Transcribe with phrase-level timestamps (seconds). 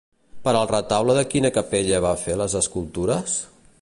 [0.45, 3.37] Per al retaule de quina capella va fer les escultures?